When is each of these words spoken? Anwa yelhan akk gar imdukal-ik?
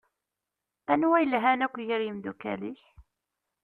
Anwa 0.91 1.17
yelhan 1.21 1.63
akk 1.65 1.75
gar 1.87 2.01
imdukal-ik? 2.09 2.81